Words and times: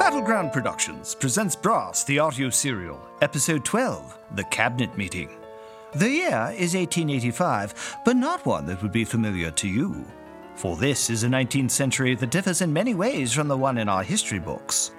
Battleground 0.00 0.50
Productions 0.50 1.14
presents 1.14 1.54
Brass, 1.54 2.04
the 2.04 2.18
audio 2.18 2.48
serial, 2.48 2.98
episode 3.20 3.66
12, 3.66 4.18
The 4.34 4.44
Cabinet 4.44 4.96
Meeting. 4.96 5.28
The 5.92 6.08
year 6.08 6.54
is 6.56 6.74
1885, 6.74 7.98
but 8.06 8.16
not 8.16 8.46
one 8.46 8.64
that 8.64 8.80
would 8.80 8.92
be 8.92 9.04
familiar 9.04 9.50
to 9.50 9.68
you. 9.68 10.06
For 10.54 10.78
this 10.78 11.10
is 11.10 11.22
a 11.22 11.28
19th 11.28 11.70
century 11.70 12.14
that 12.14 12.30
differs 12.30 12.62
in 12.62 12.72
many 12.72 12.94
ways 12.94 13.34
from 13.34 13.46
the 13.46 13.58
one 13.58 13.76
in 13.76 13.90
our 13.90 14.02
history 14.02 14.38
books. 14.38 14.92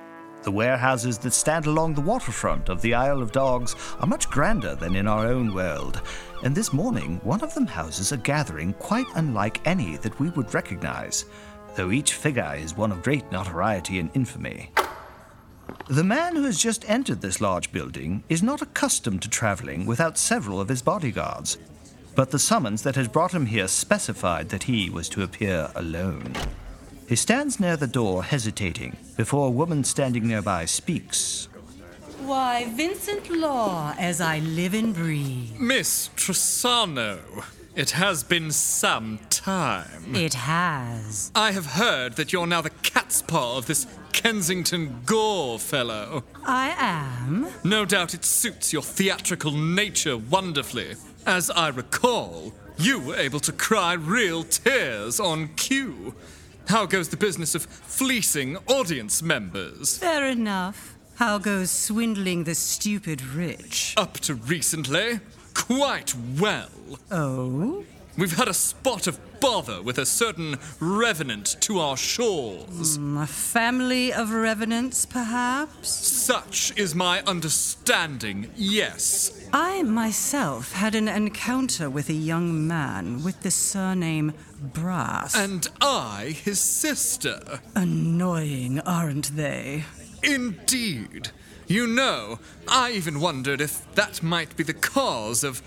The 0.43 0.52
warehouses 0.52 1.18
that 1.18 1.33
stand 1.33 1.65
along 1.65 1.95
the 1.95 2.02
waterfront 2.02 2.70
of 2.70 2.79
the 2.83 2.93
Isle 2.93 3.23
of 3.23 3.31
Dogs 3.31 3.75
are 4.02 4.07
much 4.07 4.29
grander 4.29 4.75
than 4.75 4.95
in 4.95 5.07
our 5.07 5.25
own 5.25 5.52
world, 5.52 6.04
and 6.43 6.54
this 6.54 6.71
morning 6.71 7.20
one 7.23 7.41
of 7.41 7.55
them 7.55 7.65
houses 7.65 8.12
a 8.12 8.18
gathering 8.18 8.73
quite 8.73 9.07
unlike 9.15 9.65
any 9.65 9.98
that 9.98 10.20
we 10.20 10.29
would 10.29 10.54
recognize, 10.54 11.26
though 11.76 11.90
each 11.90 12.13
figure 12.13 12.54
is 12.55 12.77
one 12.77 12.91
of 12.91 13.02
great 13.02 13.29
notoriety 13.31 13.98
and 13.98 14.12
infamy. 14.13 14.70
The 15.91 16.05
man 16.05 16.38
who 16.38 16.44
has 16.44 16.58
just 16.58 16.90
entered 16.90 17.20
this 17.20 17.41
large 17.41 17.73
building 17.73 18.23
is 18.30 18.41
not 18.41 18.62
accustomed 18.62 19.22
to 19.23 19.30
traveling 19.30 19.86
without 19.86 20.18
several 20.18 20.62
of 20.62 20.70
his 20.70 20.82
bodyguards, 20.82 21.58
but 22.16 22.32
the 22.32 22.40
summons 22.40 22.82
that 22.84 22.95
has 22.95 23.09
brought 23.09 23.34
him 23.34 23.45
here 23.45 23.68
specified 23.68 24.48
that 24.49 24.63
he 24.63 24.90
was 24.90 25.09
to 25.09 25.22
appear 25.22 25.70
alone. 25.76 26.34
He 27.09 27.18
stands 27.18 27.59
near 27.59 27.76
the 27.76 27.88
door, 27.88 28.23
hesitating, 28.23 28.96
before 29.18 29.48
a 29.48 29.52
woman 29.52 29.84
standing 29.84 30.26
nearby 30.26 30.63
speaks. 30.63 31.49
Why, 32.20 32.71
Vincent 32.73 33.30
Law, 33.30 33.94
as 33.99 34.21
I 34.21 34.40
live 34.40 34.73
and 34.73 34.96
breathe. 34.96 35.60
Miss 35.60 36.10
Tressano, 36.16 37.20
it 37.81 37.90
has 37.90 38.21
been 38.21 38.52
some 38.52 39.17
time. 39.31 40.15
It 40.15 40.35
has. 40.35 41.32
I 41.34 41.51
have 41.51 41.65
heard 41.65 42.15
that 42.15 42.32
you're 42.32 42.46
now 42.46 42.62
the 42.62 42.70
cat's 42.70 43.24
paw 43.24 43.57
of 43.57 43.65
this 43.65 43.87
Kensington 44.13 45.01
Gore 45.07 45.57
fellow. 45.57 46.24
I 46.46 46.76
am. 46.77 47.48
No 47.63 47.85
doubt 47.85 48.13
it 48.13 48.24
suits 48.24 48.71
your 48.71 48.84
theatrical 48.84 49.54
nature 49.54 50.15
wonderfully. 50.15 50.93
As 51.26 51.49
I 51.49 51.70
recall, 51.70 52.54
you 52.77 52.99
were 52.99 53.15
able 53.15 53.40
to 53.40 53.52
cry 53.52 53.93
real 53.93 54.43
tears 54.43 55.20
on 55.20 55.48
cue. 55.55 56.13
How 56.68 56.85
goes 56.85 57.09
the 57.09 57.18
business 57.18 57.55
of 57.55 57.63
fleecing 57.63 58.57
audience 58.68 59.24
members? 59.24 59.98
Fair 59.98 60.27
enough. 60.27 60.96
How 61.15 61.40
goes 61.40 61.71
swindling 61.71 62.43
the 62.43 62.54
stupid 62.54 63.24
rich? 63.24 63.96
Up 63.98 64.19
to 64.19 64.35
recently, 64.35 65.19
quite 65.53 66.13
well. 66.40 66.69
Oh? 67.09 67.84
We've 68.18 68.35
had 68.35 68.47
a 68.47 68.53
spot 68.53 69.07
of 69.07 69.19
bother 69.40 69.81
with 69.81 69.97
a 69.97 70.06
certain 70.06 70.58
revenant 70.80 71.58
to 71.62 71.80
our 71.80 71.97
shores. 71.97 72.97
Mm, 72.97 73.24
a 73.24 73.25
family 73.25 74.13
of 74.13 74.31
revenants, 74.31 75.06
perhaps? 75.06 75.90
Such 75.90 76.78
is 76.78 76.94
my 76.94 77.22
understanding, 77.24 78.52
yes. 78.56 79.50
I 79.52 79.81
myself 79.84 80.74
had 80.74 80.94
an 80.94 81.08
encounter 81.08 81.90
with 81.90 82.09
a 82.09 82.13
young 82.13 82.68
man 82.68 83.24
with 83.24 83.41
the 83.41 83.52
surname 83.52 84.34
Brass. 84.62 85.36
And 85.36 85.68
I, 85.81 86.36
his 86.44 86.59
sister. 86.59 87.62
Annoying, 87.75 88.80
aren't 88.81 89.36
they? 89.36 89.86
Indeed. 90.22 91.31
You 91.72 91.88
know, 91.88 92.38
I 92.68 92.91
even 92.91 93.22
wondered 93.22 93.62
if 93.62 93.90
that 93.96 94.22
might 94.22 94.58
be 94.58 94.64
the 94.64 94.74
cause 94.74 95.41
of. 95.41 95.62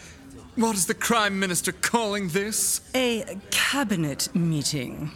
What 0.54 0.76
is 0.76 0.84
the 0.84 0.92
Crime 0.92 1.40
Minister 1.40 1.72
calling 1.72 2.28
this? 2.28 2.82
A 2.94 3.38
cabinet 3.50 4.28
meeting. 4.34 5.12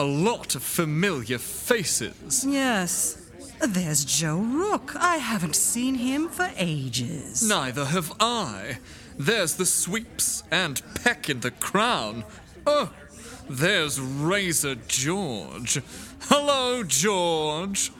A 0.00 0.04
lot 0.04 0.56
of 0.56 0.64
familiar 0.64 1.38
faces. 1.38 2.44
Yes. 2.44 3.30
There's 3.60 4.04
Joe 4.04 4.38
Rook. 4.38 4.96
I 4.96 5.18
haven't 5.18 5.54
seen 5.54 5.94
him 5.94 6.28
for 6.28 6.50
ages. 6.56 7.48
Neither 7.48 7.84
have 7.84 8.12
I. 8.18 8.78
There's 9.16 9.54
the 9.54 9.64
sweeps 9.64 10.42
and 10.50 10.82
Peck 11.04 11.30
in 11.30 11.38
the 11.38 11.52
crown. 11.52 12.24
Oh, 12.66 12.90
there's 13.48 14.00
Razor 14.00 14.74
George. 14.88 15.80
Hello, 16.22 16.82
George. 16.82 17.92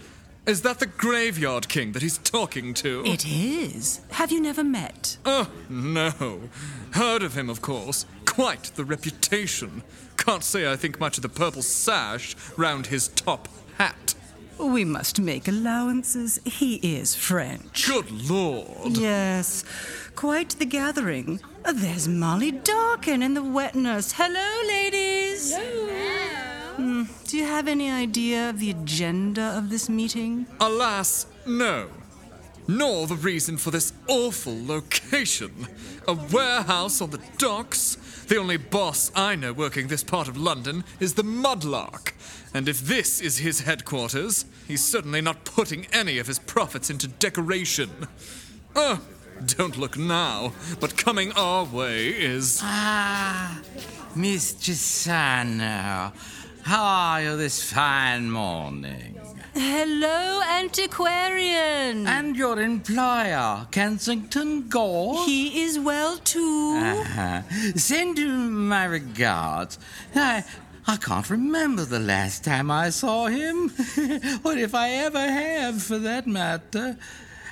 Is 0.44 0.62
that 0.62 0.80
the 0.80 0.86
graveyard 0.86 1.69
king 1.69 1.92
that 1.92 2.03
he's 2.03 2.19
talking 2.19 2.75
to? 2.75 3.04
It 3.06 3.25
is. 3.25 4.00
Have 4.10 4.32
you 4.32 4.41
never 4.41 4.64
met? 4.64 5.16
Oh, 5.25 5.48
no. 5.69 6.48
Heard 6.92 7.22
of 7.22 7.34
him, 7.36 7.48
of 7.48 7.62
course. 7.62 8.06
Quite 8.26 8.64
the 8.75 8.84
reputation. 8.84 9.84
Can't 10.16 10.42
say 10.42 10.70
I 10.70 10.75
think 10.75 10.98
much 10.98 11.16
of 11.16 11.22
the 11.22 11.28
purple 11.28 11.62
sash 11.62 12.34
round 12.56 12.86
his 12.86 13.06
top 13.08 13.47
hat. 13.78 14.14
We 14.58 14.84
must 14.84 15.20
make 15.20 15.47
allowances. 15.47 16.41
He 16.44 16.76
is 16.76 17.14
French. 17.14 17.86
Good 17.86 18.10
lord. 18.10 18.97
Yes, 18.97 19.64
quite 20.16 20.50
the 20.50 20.64
gathering. 20.66 21.41
There's 21.72 22.08
Molly 22.08 22.50
Darkin 22.50 23.22
and 23.22 23.36
the 23.36 23.42
wet 23.42 23.75
nurse. 23.75 24.12
Hello, 24.16 24.69
ladies. 24.69 25.54
Hmm, 25.56 25.81
Do 27.32 27.38
you 27.38 27.47
have 27.47 27.66
any 27.66 27.91
idea 27.91 28.50
of 28.50 28.59
the 28.59 28.69
agenda 28.72 29.56
of 29.56 29.70
this 29.70 29.88
meeting? 29.88 30.47
Alas, 30.60 31.25
no. 31.47 31.88
Nor 32.69 33.06
the 33.06 33.15
reason 33.15 33.56
for 33.56 33.70
this 33.70 33.94
awful 34.06 34.54
location. 34.66 35.66
A 36.06 36.12
warehouse 36.12 37.00
on 37.00 37.09
the 37.09 37.22
docks. 37.38 37.97
The 38.28 38.37
only 38.37 38.59
boss 38.59 39.10
I 39.16 39.34
know 39.34 39.54
working 39.54 39.88
this 39.88 40.04
part 40.04 40.28
of 40.28 40.37
London 40.37 40.84
is 41.00 41.15
the 41.15 41.25
Mudlark. 41.25 42.12
And 42.53 42.69
if 42.69 42.81
this 42.82 43.19
is 43.22 43.38
his 43.38 43.60
headquarters, 43.60 44.44
he's 44.69 44.84
certainly 44.84 45.22
not 45.22 45.47
putting 45.47 45.87
any 45.87 46.19
of 46.19 46.26
his 46.26 46.38
profits 46.38 46.91
into 46.91 47.09
decoration. 47.09 48.09
Oh, 48.76 49.00
don't 49.47 49.78
look 49.78 49.97
now, 49.97 50.53
but 50.81 50.99
coming 50.99 51.32
our 51.32 51.64
way 51.64 52.09
is. 52.09 52.60
Ah, 52.62 53.59
Miss 54.14 54.53
Tressano, 54.53 56.12
how 56.62 56.84
are 56.84 57.22
you 57.22 57.36
this 57.36 57.72
fine 57.72 58.30
morning? 58.30 59.18
Hello, 59.54 60.40
antiquarian. 60.48 62.06
And 62.06 62.36
your 62.36 62.58
employer, 62.60 63.66
Kensington 63.70 64.68
Gore? 64.68 65.24
he 65.26 65.62
is 65.62 65.78
well 65.78 66.16
too. 66.18 66.78
Uh-huh. 66.80 67.42
Send 67.74 68.18
him 68.18 68.68
my 68.68 68.84
regards. 68.86 69.78
I, 70.14 70.44
I 70.86 70.96
can't 70.96 71.28
remember 71.28 71.84
the 71.84 71.98
last 71.98 72.44
time 72.44 72.70
I 72.70 72.90
saw 72.90 73.26
him, 73.26 73.70
or 74.44 74.56
if 74.56 74.74
I 74.74 74.90
ever 74.90 75.20
have, 75.20 75.82
for 75.82 75.98
that 75.98 76.26
matter. 76.26 76.96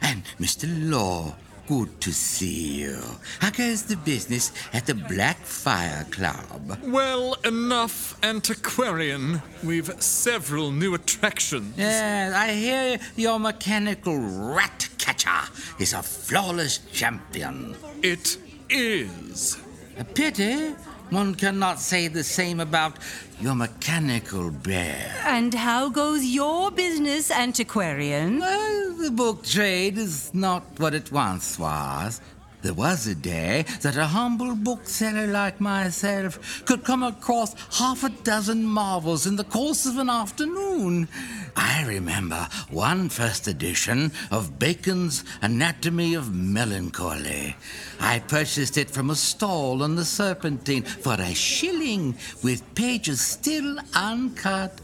And 0.00 0.22
Mr. 0.38 0.66
Law, 0.90 1.36
good 1.70 2.00
to 2.00 2.12
see 2.12 2.80
you. 2.82 2.98
How 3.38 3.50
goes 3.50 3.84
the 3.84 3.94
business 3.94 4.50
at 4.72 4.86
the 4.86 4.92
Blackfire 4.92 6.04
Club? 6.10 6.76
Well 6.82 7.36
enough, 7.44 8.18
antiquarian. 8.24 9.40
We've 9.62 9.88
several 10.02 10.72
new 10.72 10.94
attractions. 10.94 11.78
Yes, 11.78 12.34
I 12.34 12.54
hear 12.54 12.98
your 13.14 13.38
mechanical 13.38 14.18
rat 14.18 14.88
catcher 14.98 15.48
is 15.78 15.92
a 15.92 16.02
flawless 16.02 16.78
champion. 16.92 17.76
It 18.02 18.36
is. 18.68 19.56
A 19.96 20.04
pity 20.04 20.74
one 21.10 21.34
cannot 21.34 21.80
say 21.80 22.08
the 22.08 22.24
same 22.24 22.60
about 22.60 22.96
your 23.40 23.54
mechanical 23.54 24.50
bear. 24.50 25.12
And 25.26 25.52
how 25.54 25.88
goes 25.88 26.24
your 26.24 26.70
business, 26.70 27.30
antiquarian? 27.30 28.38
Well, 28.38 28.79
the 29.00 29.10
book 29.10 29.42
trade 29.42 29.96
is 29.96 30.32
not 30.34 30.62
what 30.78 30.94
it 30.94 31.10
once 31.10 31.58
was. 31.58 32.20
There 32.62 32.74
was 32.74 33.06
a 33.06 33.14
day 33.14 33.64
that 33.80 33.96
a 33.96 34.04
humble 34.04 34.54
bookseller 34.54 35.26
like 35.26 35.58
myself 35.60 36.62
could 36.66 36.84
come 36.84 37.02
across 37.02 37.54
half 37.78 38.04
a 38.04 38.10
dozen 38.10 38.64
marvels 38.64 39.26
in 39.26 39.36
the 39.36 39.44
course 39.44 39.86
of 39.86 39.96
an 39.96 40.10
afternoon. 40.10 41.08
I 41.56 41.86
remember 41.86 42.46
one 42.68 43.08
first 43.08 43.48
edition 43.48 44.12
of 44.30 44.58
Bacon's 44.58 45.24
Anatomy 45.40 46.12
of 46.12 46.34
Melancholy. 46.34 47.56
I 47.98 48.18
purchased 48.18 48.76
it 48.76 48.90
from 48.90 49.08
a 49.08 49.16
stall 49.16 49.82
on 49.82 49.96
the 49.96 50.04
Serpentine 50.04 50.82
for 50.82 51.14
a 51.14 51.32
shilling, 51.34 52.16
with 52.42 52.74
pages 52.74 53.22
still 53.22 53.78
uncut. 53.94 54.78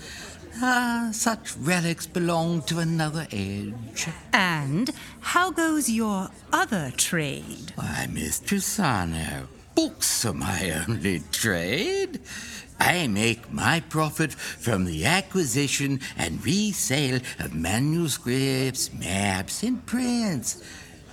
Ah, 0.59 1.11
such 1.13 1.55
relics 1.59 2.07
belong 2.07 2.63
to 2.63 2.79
another 2.79 3.27
age. 3.31 4.09
And 4.33 4.91
how 5.21 5.51
goes 5.51 5.91
your 5.91 6.31
other 6.51 6.93
trade? 6.97 7.73
Why, 7.75 8.09
Miss 8.11 8.41
Tressano, 8.41 9.49
books 9.75 10.25
are 10.25 10.33
my 10.33 10.85
only 10.89 11.21
trade. 11.31 12.21
I 12.81 13.07
make 13.07 13.53
my 13.53 13.81
profit 13.81 14.33
from 14.33 14.87
the 14.87 15.05
acquisition 15.05 16.01
and 16.17 16.43
resale 16.45 17.21
of 17.39 17.55
manuscripts, 17.55 18.93
maps, 18.95 19.63
and 19.63 19.85
prints. 19.85 20.63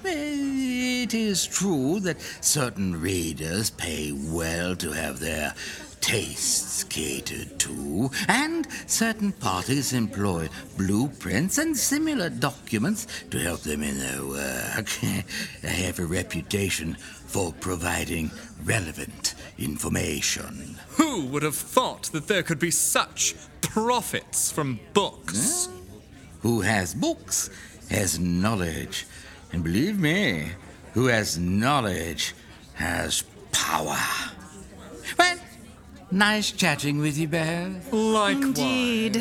It 0.05 1.13
is 1.13 1.45
true 1.45 1.99
that 2.01 2.21
certain 2.41 2.99
readers 2.99 3.69
pay 3.69 4.11
well 4.11 4.75
to 4.77 4.91
have 4.91 5.19
their 5.19 5.53
tastes 6.03 6.83
catered 6.83 7.57
to, 7.57 8.11
and 8.27 8.67
certain 8.87 9.31
parties 9.31 9.93
employ 9.93 10.49
blueprints 10.77 11.57
and 11.57 11.75
similar 11.75 12.29
documents 12.29 13.07
to 13.31 13.39
help 13.39 13.61
them 13.61 13.81
in 13.81 13.97
their 13.97 14.21
work. 14.25 14.89
I 15.63 15.67
have 15.67 15.99
a 15.99 16.05
reputation 16.05 16.95
for 16.95 17.53
providing 17.53 18.31
relevant 18.65 19.33
information. 19.57 20.77
Who 20.97 21.25
would 21.27 21.43
have 21.43 21.55
thought 21.55 22.03
that 22.11 22.27
there 22.27 22.43
could 22.43 22.59
be 22.59 22.69
such 22.71 23.33
profits 23.61 24.51
from 24.51 24.81
books? 24.93 25.69
Who 26.41 26.59
has 26.59 26.93
books 26.93 27.49
has 27.89 28.19
knowledge. 28.19 29.05
And 29.53 29.63
believe 29.63 29.97
me, 29.97 30.51
who 30.93 31.07
has 31.07 31.37
knowledge 31.37 32.33
has 32.73 33.23
power. 33.53 33.97
Well, 36.13 36.19
nice 36.19 36.51
chatting 36.51 36.99
with 36.99 37.17
you 37.17 37.27
both. 37.27 37.91
Likewise. 37.91 38.43
Indeed. 38.43 39.15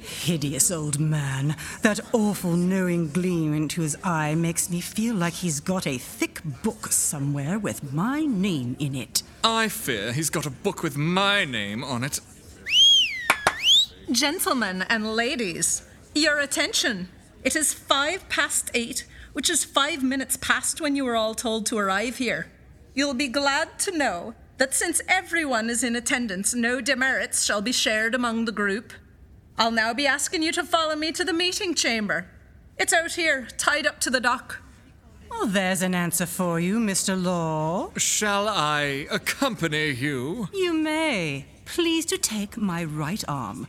Hideous 0.00 0.70
old 0.70 1.00
man. 1.00 1.56
That 1.80 2.00
awful 2.12 2.52
knowing 2.52 3.08
gleam 3.08 3.54
into 3.54 3.80
his 3.80 3.96
eye 4.04 4.34
makes 4.34 4.68
me 4.68 4.82
feel 4.82 5.14
like 5.14 5.32
he's 5.32 5.60
got 5.60 5.86
a 5.86 5.96
thick 5.96 6.42
book 6.62 6.92
somewhere 6.92 7.58
with 7.58 7.90
my 7.90 8.20
name 8.20 8.76
in 8.78 8.94
it. 8.94 9.22
I 9.42 9.68
fear 9.68 10.12
he's 10.12 10.28
got 10.28 10.44
a 10.44 10.50
book 10.50 10.82
with 10.82 10.96
my 10.96 11.46
name 11.46 11.82
on 11.82 12.04
it. 12.04 12.20
Gentlemen 14.10 14.82
and 14.90 15.16
ladies, 15.16 15.82
your 16.14 16.38
attention. 16.38 17.08
It 17.44 17.56
is 17.56 17.72
five 17.72 18.28
past 18.28 18.70
eight, 18.74 19.06
which 19.32 19.50
is 19.50 19.64
five 19.64 20.02
minutes 20.02 20.36
past 20.36 20.80
when 20.80 20.96
you 20.96 21.04
were 21.04 21.16
all 21.16 21.34
told 21.34 21.66
to 21.66 21.78
arrive 21.78 22.18
here. 22.18 22.50
You'll 22.94 23.14
be 23.14 23.28
glad 23.28 23.78
to 23.80 23.96
know 23.96 24.34
that 24.58 24.74
since 24.74 25.00
everyone 25.08 25.70
is 25.70 25.82
in 25.82 25.96
attendance, 25.96 26.54
no 26.54 26.80
demerits 26.80 27.44
shall 27.44 27.62
be 27.62 27.72
shared 27.72 28.14
among 28.14 28.44
the 28.44 28.52
group. 28.52 28.92
I'll 29.58 29.70
now 29.70 29.92
be 29.94 30.06
asking 30.06 30.42
you 30.42 30.52
to 30.52 30.64
follow 30.64 30.96
me 30.96 31.12
to 31.12 31.24
the 31.24 31.32
meeting 31.32 31.74
chamber. 31.74 32.26
It's 32.78 32.92
out 32.92 33.12
here, 33.12 33.48
tied 33.58 33.86
up 33.86 34.00
to 34.00 34.10
the 34.10 34.20
dock. 34.20 34.60
Well, 35.30 35.46
there's 35.46 35.82
an 35.82 35.94
answer 35.94 36.26
for 36.26 36.60
you, 36.60 36.78
Mr. 36.78 37.20
Law. 37.20 37.90
Shall 37.96 38.48
I 38.48 39.06
accompany 39.10 39.90
you? 39.90 40.48
You 40.52 40.74
may. 40.74 41.46
Please 41.64 42.04
to 42.06 42.18
take 42.18 42.56
my 42.56 42.84
right 42.84 43.24
arm. 43.26 43.66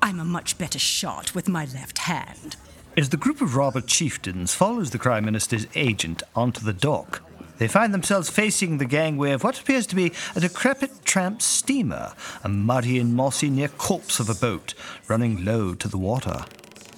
I'm 0.00 0.20
a 0.20 0.24
much 0.24 0.56
better 0.56 0.78
shot 0.78 1.34
with 1.34 1.48
my 1.48 1.64
left 1.64 1.98
hand. 1.98 2.56
As 2.96 3.08
the 3.08 3.16
group 3.16 3.40
of 3.40 3.54
robber 3.54 3.80
chieftains 3.80 4.52
follows 4.52 4.90
the 4.90 4.98
Crime 4.98 5.24
Minister's 5.24 5.66
agent 5.74 6.22
onto 6.34 6.60
the 6.60 6.72
dock, 6.72 7.22
they 7.58 7.68
find 7.68 7.94
themselves 7.94 8.28
facing 8.28 8.78
the 8.78 8.84
gangway 8.84 9.30
of 9.30 9.44
what 9.44 9.60
appears 9.60 9.86
to 9.88 9.96
be 9.96 10.12
a 10.34 10.40
decrepit 10.40 11.04
tramp 11.04 11.40
steamer, 11.40 12.12
a 12.42 12.48
muddy 12.48 12.98
and 12.98 13.14
mossy 13.14 13.48
near 13.48 13.68
corpse 13.68 14.18
of 14.18 14.28
a 14.28 14.34
boat 14.34 14.74
running 15.08 15.44
low 15.44 15.74
to 15.74 15.86
the 15.86 15.98
water. 15.98 16.44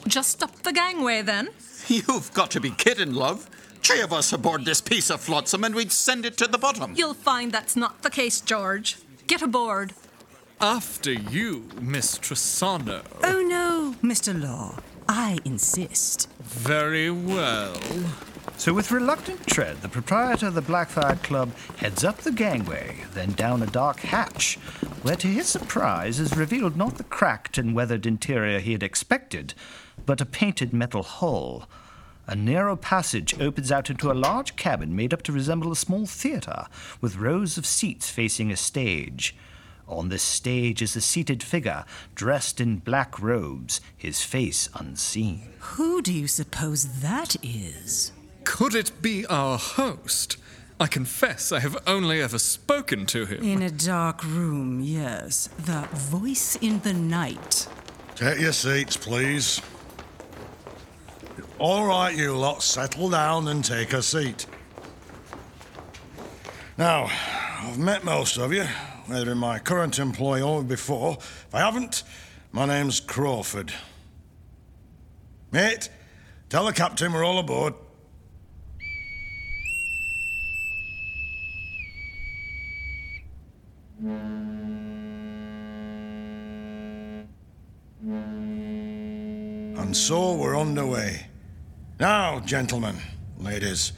Just 0.06 0.42
up 0.42 0.62
the 0.62 0.72
gangway 0.72 1.20
then. 1.20 1.50
You've 1.88 2.32
got 2.32 2.50
to 2.52 2.60
be 2.60 2.70
kidding, 2.70 3.12
love. 3.12 3.50
Three 3.82 4.00
of 4.00 4.12
us 4.12 4.32
aboard 4.32 4.64
this 4.64 4.80
piece 4.80 5.10
of 5.10 5.20
flotsam 5.20 5.62
and 5.62 5.74
we'd 5.74 5.92
send 5.92 6.24
it 6.24 6.38
to 6.38 6.46
the 6.46 6.58
bottom. 6.58 6.94
You'll 6.96 7.14
find 7.14 7.52
that's 7.52 7.76
not 7.76 8.02
the 8.02 8.10
case, 8.10 8.40
George. 8.40 8.98
Get 9.26 9.42
aboard. 9.42 9.92
After 10.60 11.12
you, 11.12 11.68
Miss 11.80 12.18
Tressano. 12.18 13.02
Oh 13.24 13.42
no, 13.42 13.96
Mr. 14.00 14.40
Law. 14.40 14.78
I 15.14 15.40
insist. 15.44 16.30
Very 16.40 17.10
well. 17.10 17.76
So, 18.56 18.72
with 18.72 18.90
reluctant 18.90 19.46
tread, 19.46 19.82
the 19.82 19.90
proprietor 19.90 20.46
of 20.46 20.54
the 20.54 20.62
Blackfire 20.62 21.22
Club 21.22 21.54
heads 21.76 22.02
up 22.02 22.16
the 22.16 22.32
gangway, 22.32 23.04
then 23.12 23.32
down 23.32 23.62
a 23.62 23.66
dark 23.66 24.00
hatch, 24.00 24.54
where 25.02 25.16
to 25.16 25.26
his 25.26 25.48
surprise 25.48 26.18
is 26.18 26.34
revealed 26.34 26.78
not 26.78 26.96
the 26.96 27.04
cracked 27.04 27.58
and 27.58 27.74
weathered 27.74 28.06
interior 28.06 28.58
he 28.58 28.72
had 28.72 28.82
expected, 28.82 29.52
but 30.06 30.22
a 30.22 30.24
painted 30.26 30.72
metal 30.72 31.02
hull. 31.02 31.68
A 32.26 32.34
narrow 32.34 32.74
passage 32.74 33.38
opens 33.38 33.70
out 33.70 33.90
into 33.90 34.10
a 34.10 34.14
large 34.14 34.56
cabin 34.56 34.96
made 34.96 35.12
up 35.12 35.20
to 35.24 35.32
resemble 35.32 35.70
a 35.70 35.76
small 35.76 36.06
theatre, 36.06 36.64
with 37.02 37.16
rows 37.16 37.58
of 37.58 37.66
seats 37.66 38.08
facing 38.08 38.50
a 38.50 38.56
stage. 38.56 39.36
On 39.92 40.08
this 40.08 40.22
stage 40.22 40.82
is 40.82 40.96
a 40.96 41.00
seated 41.00 41.42
figure, 41.42 41.84
dressed 42.14 42.60
in 42.60 42.78
black 42.78 43.20
robes, 43.20 43.80
his 43.96 44.22
face 44.22 44.68
unseen. 44.74 45.42
Who 45.60 46.02
do 46.02 46.12
you 46.12 46.26
suppose 46.26 47.00
that 47.00 47.36
is? 47.42 48.12
Could 48.44 48.74
it 48.74 49.02
be 49.02 49.26
our 49.26 49.58
host? 49.58 50.36
I 50.80 50.86
confess 50.86 51.52
I 51.52 51.60
have 51.60 51.76
only 51.86 52.20
ever 52.20 52.38
spoken 52.38 53.06
to 53.06 53.26
him. 53.26 53.42
In 53.42 53.62
a 53.62 53.70
dark 53.70 54.24
room, 54.24 54.80
yes. 54.80 55.48
The 55.58 55.82
voice 55.92 56.56
in 56.56 56.80
the 56.80 56.92
night. 56.92 57.68
Take 58.16 58.40
your 58.40 58.52
seats, 58.52 58.96
please. 58.96 59.60
All 61.58 61.86
right, 61.86 62.16
you 62.16 62.36
lot, 62.36 62.62
settle 62.62 63.10
down 63.10 63.46
and 63.48 63.64
take 63.64 63.92
a 63.92 64.02
seat. 64.02 64.46
Now, 66.76 67.08
I've 67.60 67.78
met 67.78 68.02
most 68.02 68.38
of 68.38 68.52
you, 68.52 68.66
whether 69.12 69.32
in 69.32 69.38
my 69.38 69.58
current 69.58 69.98
employ 69.98 70.40
or 70.40 70.62
before. 70.62 71.18
If 71.20 71.54
I 71.54 71.60
haven't, 71.60 72.02
my 72.50 72.64
name's 72.64 72.98
Crawford. 72.98 73.72
Mate, 75.50 75.90
tell 76.48 76.64
the 76.64 76.72
captain 76.72 77.12
we're 77.12 77.24
all 77.24 77.38
aboard. 77.38 77.74
And 89.78 89.94
so 89.94 90.32
we're 90.32 90.58
underway. 90.58 91.26
Now, 92.00 92.40
gentlemen, 92.40 92.96
ladies, 93.38 93.92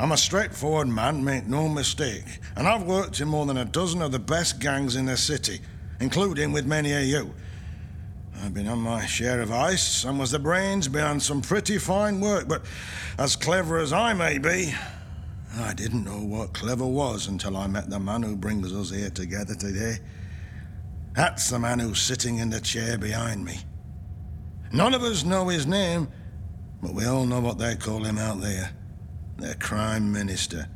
I'm 0.00 0.12
a 0.12 0.16
straightforward 0.16 0.86
man, 0.86 1.24
make 1.24 1.48
no 1.48 1.68
mistake, 1.68 2.38
and 2.54 2.68
I've 2.68 2.84
worked 2.84 3.20
in 3.20 3.26
more 3.26 3.46
than 3.46 3.56
a 3.56 3.64
dozen 3.64 4.00
of 4.00 4.12
the 4.12 4.20
best 4.20 4.60
gangs 4.60 4.94
in 4.94 5.06
the 5.06 5.16
city, 5.16 5.60
including 5.98 6.52
with 6.52 6.66
many 6.66 6.92
of 6.92 7.02
you. 7.02 7.34
I've 8.40 8.54
been 8.54 8.68
on 8.68 8.78
my 8.78 9.04
share 9.06 9.40
of 9.40 9.50
ice 9.50 10.04
and 10.04 10.16
was 10.16 10.30
the 10.30 10.38
brains 10.38 10.86
behind 10.86 11.20
some 11.20 11.42
pretty 11.42 11.78
fine 11.78 12.20
work, 12.20 12.46
but 12.46 12.62
as 13.18 13.34
clever 13.34 13.78
as 13.78 13.92
I 13.92 14.12
may 14.12 14.38
be, 14.38 14.72
I 15.56 15.74
didn't 15.74 16.04
know 16.04 16.20
what 16.20 16.52
clever 16.52 16.86
was 16.86 17.26
until 17.26 17.56
I 17.56 17.66
met 17.66 17.90
the 17.90 17.98
man 17.98 18.22
who 18.22 18.36
brings 18.36 18.72
us 18.72 18.90
here 18.90 19.10
together 19.10 19.56
today. 19.56 19.98
That's 21.14 21.50
the 21.50 21.58
man 21.58 21.80
who's 21.80 22.00
sitting 22.00 22.38
in 22.38 22.50
the 22.50 22.60
chair 22.60 22.98
behind 22.98 23.44
me. 23.44 23.58
None 24.72 24.94
of 24.94 25.02
us 25.02 25.24
know 25.24 25.48
his 25.48 25.66
name, 25.66 26.06
but 26.80 26.94
we 26.94 27.04
all 27.04 27.26
know 27.26 27.40
what 27.40 27.58
they 27.58 27.74
call 27.74 28.04
him 28.04 28.18
out 28.18 28.40
there 28.40 28.77
their 29.38 29.54
crime 29.54 30.12
minister. 30.12 30.68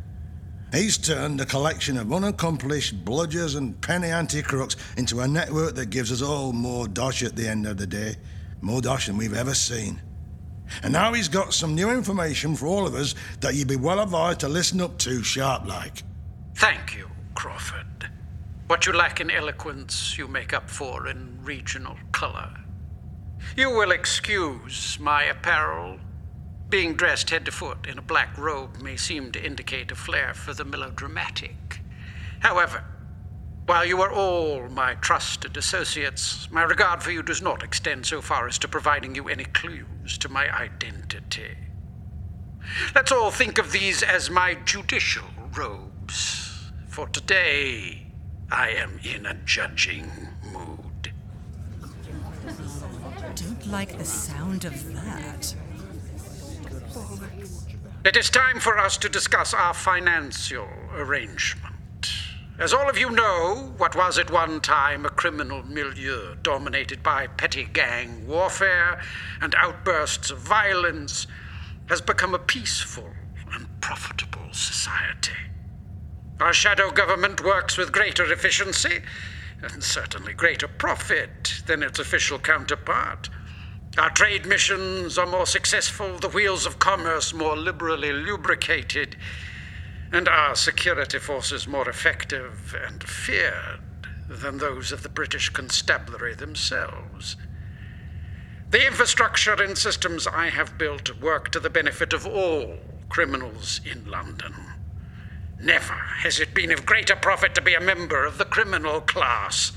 He's 0.73 0.97
turned 0.97 1.41
a 1.41 1.45
collection 1.45 1.99
of 1.99 2.13
unaccomplished 2.13 3.05
bludgers 3.05 3.57
and 3.57 3.79
penny 3.83 4.09
ante 4.09 4.43
crooks 4.43 4.77
into 4.97 5.21
a 5.21 5.29
network 5.29 5.75
that 5.75 5.91
gives 5.91 6.11
us 6.11 6.23
all 6.23 6.53
more 6.53 6.89
dosh 6.89 7.23
at 7.23 7.37
the 7.37 7.47
end 7.47 7.67
of 7.67 7.77
the 7.77 7.87
day. 7.87 8.17
More 8.63 8.81
dosh 8.81 9.07
than 9.07 9.19
we've 9.19 9.37
ever 9.37 9.55
seen. 9.55 10.01
And 10.83 10.93
now 10.93 11.13
he's 11.13 11.29
got 11.29 11.53
some 11.53 11.75
new 11.75 11.91
information 11.91 12.57
for 12.57 12.67
all 12.67 12.87
of 12.87 12.95
us 12.95 13.15
that 13.41 13.55
you'd 13.55 13.69
be 13.69 13.77
well 13.77 14.01
advised 14.01 14.41
to 14.41 14.49
listen 14.49 14.81
up 14.81 14.97
to 14.99 15.23
sharp 15.23 15.67
like. 15.67 16.05
Thank 16.55 16.97
you, 16.97 17.11
Crawford. 17.35 18.09
What 18.69 18.87
you 18.87 18.95
lack 18.95 19.21
in 19.21 19.31
eloquence, 19.31 20.17
you 20.17 20.27
make 20.29 20.55
up 20.55 20.71
for 20.71 21.09
in 21.09 21.39
regional 21.43 21.97
color. 22.13 22.49
You 23.57 23.71
will 23.71 23.91
excuse 23.91 24.99
my 24.99 25.25
apparel. 25.25 25.99
Being 26.73 26.95
dressed 26.95 27.29
head 27.29 27.45
to 27.45 27.53
foot 27.53 27.87
in 27.87 27.99
a 27.99 28.03
black 28.03 28.39
robe 28.39 28.81
may 28.81 28.97
seem 28.97 29.31
to 29.33 29.45
indicate 29.45 29.93
a 29.93 29.95
flair 29.95 30.33
for 30.33 30.55
the 30.55 30.65
melodramatic. 30.65 31.81
However, 32.41 32.83
while 33.67 33.85
you 33.85 34.01
are 34.01 34.11
all 34.11 34.71
my 34.71 34.95
trusted 34.95 35.59
associates, 35.59 36.49
my 36.51 36.63
regard 36.63 37.03
for 37.03 37.11
you 37.11 37.23
does 37.23 37.43
not 37.43 37.63
extend 37.63 38.07
so 38.07 38.23
far 38.23 38.49
as 38.49 38.57
to 38.61 38.69
providing 38.69 39.15
you 39.15 39.29
any 39.29 39.45
clues 39.45 40.17
to 40.17 40.31
my 40.31 40.51
identity. 40.51 41.59
Let's 42.95 43.13
all 43.13 43.31
think 43.31 43.59
of 43.59 43.71
these 43.71 44.03
as 44.03 44.31
my 44.31 44.55
judicial 44.65 45.29
robes. 45.55 46.71
For 46.89 47.07
today, 47.07 48.07
I 48.51 48.71
am 48.71 48.99
in 49.05 49.27
a 49.27 49.35
judging 49.45 50.11
mood. 50.51 51.13
Don't 53.35 53.67
like 53.67 53.99
the 53.99 54.07
sound 54.07 54.65
of 54.65 54.95
that. 54.95 55.55
It 58.05 58.17
is 58.17 58.31
time 58.31 58.61
for 58.61 58.79
us 58.79 58.97
to 58.99 59.09
discuss 59.09 59.55
our 59.55 59.75
financial 59.75 60.69
arrangement. 60.95 61.73
As 62.59 62.75
all 62.75 62.91
of 62.91 62.99
you 62.99 63.11
know, 63.11 63.73
what 63.77 63.97
was 63.97 64.19
at 64.19 64.31
one 64.31 64.61
time 64.61 65.07
a 65.07 65.11
criminal 65.11 65.63
milieu 65.63 66.35
dominated 66.43 67.03
by 67.03 67.27
petty 67.29 67.65
gang 67.65 68.27
warfare 68.27 69.01
and 69.41 69.55
outbursts 69.55 70.31
of 70.31 70.39
violence 70.39 71.27
has 71.89 72.01
become 72.01 72.35
a 72.35 72.39
peaceful 72.39 73.09
and 73.53 73.67
profitable 73.81 74.53
society. 74.53 75.33
Our 76.41 76.53
shadow 76.53 76.91
government 76.91 77.45
works 77.45 77.77
with 77.77 77.93
greater 77.93 78.31
efficiency 78.33 79.01
and 79.63 79.83
certainly 79.83 80.35
greater 80.35 80.69
profit 80.69 81.63
than 81.67 81.83
its 81.83 81.99
official 81.99 82.39
counterpart. 82.39 83.29
Our 83.99 84.09
trade 84.09 84.47
missions 84.47 85.19
are 85.19 85.27
more 85.27 85.45
successful, 85.45 86.19
the 86.19 86.29
wheels 86.29 86.65
of 86.65 86.79
commerce 86.79 87.35
more 87.35 87.57
liberally 87.57 88.11
lubricated, 88.11 89.17
and 90.11 90.29
our 90.29 90.55
security 90.55 91.19
forces 91.19 91.69
more 91.69 91.89
effective 91.89 92.75
and 92.75 93.05
feared 93.05 93.81
than 94.29 94.57
those 94.57 94.93
of 94.93 95.03
the 95.03 95.11
British 95.11 95.51
constabulary 95.51 96.35
themselves. 96.35 97.37
The 98.71 98.87
infrastructure 98.87 99.63
and 99.63 99.77
systems 99.77 100.27
I 100.27 100.49
have 100.49 100.79
built 100.79 101.21
work 101.21 101.51
to 101.51 101.61
the 101.61 101.69
benefit 101.69 102.15
of 102.15 102.27
all 102.27 102.79
criminals 103.11 103.83
in 103.85 104.11
London. 104.11 104.55
Never 105.61 105.93
has 105.93 106.41
it 106.41 106.55
been 106.55 106.73
of 106.73 106.87
greater 106.87 107.15
profit 107.15 107.55
to 107.57 107.61
be 107.61 107.75
a 107.75 107.81
member 107.81 108.25
of 108.25 108.39
the 108.39 108.47
criminal 108.47 109.03
class. 109.03 109.73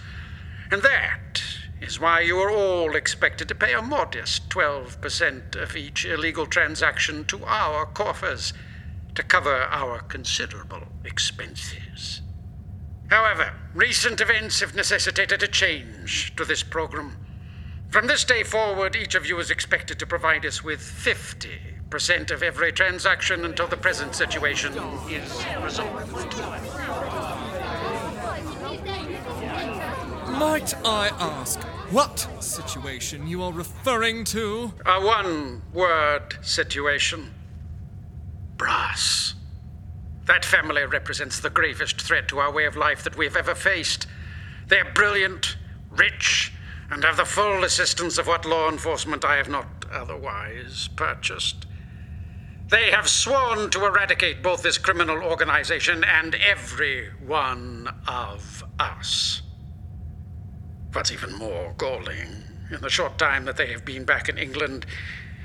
And 0.72 0.82
that 0.84 1.42
is 1.86 2.00
why 2.00 2.20
you 2.20 2.40
are 2.40 2.50
all 2.50 2.96
expected 2.96 3.48
to 3.48 3.54
pay 3.54 3.74
a 3.74 3.82
modest 3.82 4.50
12% 4.50 5.56
of 5.56 5.76
each 5.76 6.04
illegal 6.04 6.48
transaction 6.48 7.24
to 7.26 7.46
our 7.46 7.86
coffers 7.86 8.54
to 9.14 9.22
cover 9.22 9.56
our 9.70 10.00
considerable 10.00 10.82
expenses. 11.04 12.22
However, 13.08 13.54
recent 13.76 14.20
events 14.20 14.62
have 14.62 14.76
necessitated 14.76 15.44
a 15.44 15.48
change 15.48 16.36
to 16.36 16.44
this 16.44 16.64
program. 16.64 17.18
From 17.90 18.08
this 18.08 18.24
day 18.24 18.42
forward, 18.42 18.96
each 18.96 19.14
of 19.14 19.28
you 19.28 19.38
is 19.40 19.52
expected 19.52 20.00
to 20.00 20.08
provide 20.08 20.44
us 20.44 20.64
with 20.64 20.80
50% 20.80 22.32
of 22.32 22.42
every 22.42 22.72
transaction 22.72 23.46
until 23.46 23.68
the 23.68 23.78
present 23.78 24.16
situation 24.16 24.74
is 25.08 25.46
resolved. 25.62 26.36
Might 30.28 30.74
I 30.84 31.08
ask 31.20 31.62
what 31.92 32.28
situation 32.40 33.28
you 33.28 33.44
are 33.44 33.52
referring 33.52 34.24
to? 34.26 34.74
A 34.86 35.00
one 35.00 35.62
word 35.74 36.38
situation 36.42 37.32
brass. 38.58 39.36
That 40.26 40.44
family 40.44 40.84
represents 40.86 41.40
the 41.40 41.50
gravest 41.50 42.02
threat 42.02 42.28
to 42.30 42.40
our 42.40 42.52
way 42.52 42.66
of 42.66 42.76
life 42.76 43.04
that 43.04 43.18
we 43.18 43.26
have 43.26 43.36
ever 43.36 43.54
faced. 43.54 44.08
They're 44.68 44.92
brilliant, 44.94 45.58
rich, 45.92 46.52
and 46.90 47.04
have 47.04 47.18
the 47.18 47.26
full 47.26 47.64
assistance 47.64 48.18
of 48.18 48.28
what 48.28 48.46
law 48.46 48.70
enforcement 48.70 49.24
I 49.24 49.36
have 49.36 49.50
not 49.50 49.68
otherwise 49.92 50.90
purchased. 50.96 51.68
They 52.70 52.90
have 52.90 53.08
sworn 53.08 53.70
to 53.70 53.86
eradicate 53.86 54.42
both 54.42 54.64
this 54.64 54.80
criminal 54.80 55.22
organization 55.22 56.04
and 56.04 56.34
every 56.36 57.10
one 57.26 57.88
of 58.08 58.64
us. 58.80 59.44
What's 60.96 61.12
even 61.12 61.36
more 61.36 61.74
galling, 61.78 62.46
in 62.72 62.80
the 62.80 62.90
short 62.90 63.18
time 63.18 63.44
that 63.46 63.58
they 63.58 63.68
have 63.74 63.84
been 63.84 64.06
back 64.06 64.30
in 64.30 64.38
England, 64.38 64.86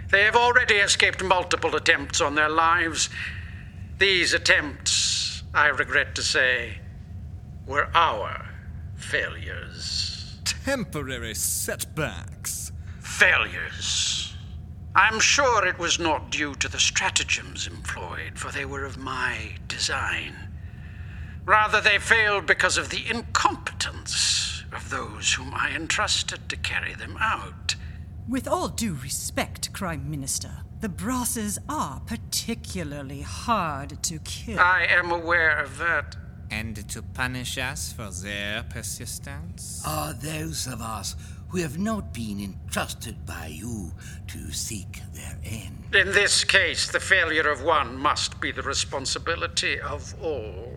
they 0.08 0.22
have 0.22 0.36
already 0.36 0.76
escaped 0.76 1.24
multiple 1.24 1.74
attempts 1.74 2.20
on 2.20 2.36
their 2.36 2.48
lives. 2.48 3.10
These 3.98 4.32
attempts, 4.32 5.42
I 5.52 5.66
regret 5.66 6.14
to 6.14 6.22
say, 6.22 6.78
were 7.66 7.88
our 7.94 8.48
failures. 8.94 10.38
Temporary 10.44 11.34
setbacks. 11.34 12.70
Failures. 13.00 14.32
I'm 14.94 15.18
sure 15.18 15.66
it 15.66 15.80
was 15.80 15.98
not 15.98 16.30
due 16.30 16.54
to 16.54 16.68
the 16.68 16.78
stratagems 16.78 17.66
employed, 17.66 18.38
for 18.38 18.52
they 18.52 18.64
were 18.64 18.84
of 18.84 18.98
my 18.98 19.56
design. 19.66 20.32
Rather, 21.44 21.80
they 21.80 21.98
failed 21.98 22.46
because 22.46 22.78
of 22.78 22.90
the 22.90 23.04
incompetence 23.10 24.59
of 24.72 24.90
those 24.90 25.34
whom 25.34 25.52
I 25.54 25.70
entrusted 25.74 26.48
to 26.48 26.56
carry 26.56 26.94
them 26.94 27.16
out. 27.20 27.74
With 28.28 28.46
all 28.46 28.68
due 28.68 28.94
respect, 28.94 29.72
Crime 29.72 30.10
Minister, 30.10 30.50
the 30.80 30.88
brasses 30.88 31.58
are 31.68 32.00
particularly 32.06 33.22
hard 33.22 34.02
to 34.04 34.18
kill. 34.20 34.58
I 34.58 34.86
am 34.88 35.10
aware 35.10 35.58
of 35.58 35.78
that. 35.78 36.16
And 36.50 36.88
to 36.88 37.02
punish 37.02 37.58
us 37.58 37.92
for 37.92 38.10
their 38.10 38.64
persistence? 38.64 39.82
Are 39.86 40.12
those 40.12 40.66
of 40.66 40.80
us 40.80 41.16
who 41.50 41.58
have 41.58 41.78
not 41.78 42.14
been 42.14 42.40
entrusted 42.40 43.26
by 43.26 43.46
you 43.46 43.90
to 44.28 44.52
seek 44.52 45.00
their 45.12 45.36
end. 45.44 45.84
In 45.92 46.12
this 46.12 46.44
case, 46.44 46.90
the 46.90 47.00
failure 47.00 47.50
of 47.50 47.62
one 47.62 47.96
must 47.96 48.40
be 48.40 48.52
the 48.52 48.62
responsibility 48.62 49.80
of 49.80 50.14
all. 50.22 50.72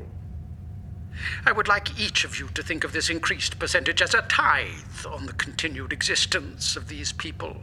I 1.46 1.52
would 1.52 1.68
like 1.68 2.00
each 2.00 2.24
of 2.24 2.40
you 2.40 2.48
to 2.50 2.64
think 2.64 2.84
of 2.84 2.94
this 2.94 3.10
increased 3.10 3.60
percentage 3.60 4.02
as 4.02 4.14
a 4.14 4.22
tithe 4.24 5.06
on 5.10 5.26
the 5.26 5.34
continued 5.34 5.94
existence 5.94 6.76
of 6.76 6.88
these 6.88 7.12
people. 7.12 7.58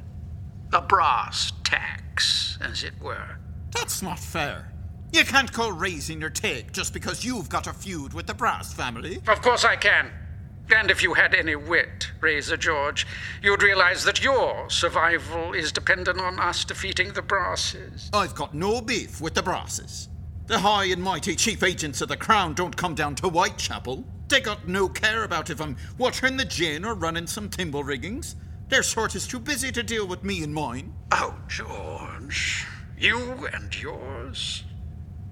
A 0.72 0.80
brass 0.80 1.52
tax, 1.64 2.58
as 2.60 2.84
it 2.84 2.94
were. 3.00 3.38
That's 3.72 4.02
not 4.02 4.18
fair. 4.18 4.72
You 5.12 5.24
can't 5.24 5.52
go 5.52 5.68
raising 5.68 6.20
your 6.20 6.30
take 6.30 6.72
just 6.72 6.92
because 6.92 7.24
you've 7.24 7.48
got 7.48 7.66
a 7.66 7.72
feud 7.72 8.14
with 8.14 8.26
the 8.26 8.34
Brass 8.34 8.72
family. 8.72 9.20
Of 9.26 9.42
course 9.42 9.64
I 9.64 9.74
can. 9.74 10.10
And 10.72 10.88
if 10.88 11.02
you 11.02 11.14
had 11.14 11.34
any 11.34 11.56
wit, 11.56 12.12
Razor 12.20 12.56
George, 12.56 13.06
you'd 13.42 13.62
realize 13.62 14.04
that 14.04 14.22
your 14.22 14.70
survival 14.70 15.52
is 15.52 15.72
dependent 15.72 16.20
on 16.20 16.38
us 16.38 16.64
defeating 16.64 17.12
the 17.12 17.22
Brasses. 17.22 18.08
I've 18.12 18.36
got 18.36 18.54
no 18.54 18.80
beef 18.80 19.20
with 19.20 19.34
the 19.34 19.42
Brasses. 19.42 20.08
The 20.50 20.58
high 20.58 20.86
and 20.86 21.00
mighty 21.00 21.36
chief 21.36 21.62
agents 21.62 22.00
of 22.00 22.08
the 22.08 22.16
Crown 22.16 22.54
don't 22.54 22.76
come 22.76 22.96
down 22.96 23.14
to 23.14 23.28
Whitechapel. 23.28 24.02
They 24.26 24.40
got 24.40 24.66
no 24.66 24.88
care 24.88 25.22
about 25.22 25.48
if 25.48 25.60
I'm 25.60 25.76
watering 25.96 26.36
the 26.36 26.44
gin 26.44 26.84
or 26.84 26.94
running 26.94 27.28
some 27.28 27.48
timber 27.48 27.84
riggings. 27.84 28.34
Their 28.68 28.82
sort 28.82 29.14
is 29.14 29.28
too 29.28 29.38
busy 29.38 29.70
to 29.70 29.84
deal 29.84 30.08
with 30.08 30.24
me 30.24 30.42
and 30.42 30.52
mine. 30.52 30.92
Oh, 31.12 31.36
George. 31.46 32.66
You 32.98 33.46
and 33.52 33.80
yours? 33.80 34.64